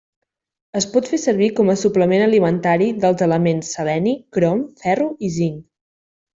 [0.79, 5.65] Es pot fer servir com a suplement alimentari dels elements seleni, crom, ferro i zinc.